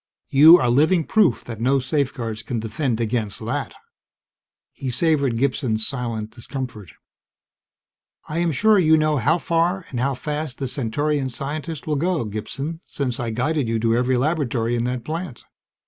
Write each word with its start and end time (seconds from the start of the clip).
You 0.31 0.57
are 0.57 0.67
living 0.71 1.03
proof 1.03 1.43
that 1.43 1.61
no 1.61 1.77
safeguards 1.77 2.41
can 2.41 2.59
defend 2.59 2.99
against 2.99 3.37
that." 3.45 3.75
He 4.71 4.89
savored 4.89 5.37
Gibson's 5.37 5.85
silent 5.85 6.31
discomfort. 6.31 6.93
"I 8.27 8.39
am 8.39 8.51
sure 8.51 8.79
you 8.79 8.97
know 8.97 9.17
how 9.17 9.37
far 9.37 9.85
and 9.91 9.99
how 9.99 10.15
fast 10.15 10.57
the 10.57 10.67
Centaurian 10.67 11.29
scientists 11.29 11.85
will 11.85 11.97
go, 11.97 12.25
Gibson, 12.25 12.81
since 12.83 13.19
I 13.19 13.29
guided 13.29 13.67
you 13.69 13.77
to 13.77 13.95
every 13.95 14.17
laboratory 14.17 14.75
in 14.75 14.85
that 14.85 15.05
plant. 15.05 15.43